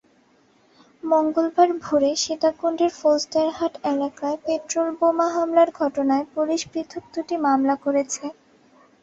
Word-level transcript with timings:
মঙ্গলবার 1.03 1.69
ভোরে 1.81 2.11
সীতাকুণ্ডের 2.15 2.91
ফৌজদারহাট 2.99 3.73
এলাকায় 3.85 4.37
পেট্রলবোমা 4.45 5.27
হামলার 5.35 5.69
ঘটনায় 5.79 6.25
পুলিশ 6.33 6.61
পৃথক 6.71 7.03
দুটি 7.13 7.35
মামলা 7.45 7.75
করেছে। 7.85 8.23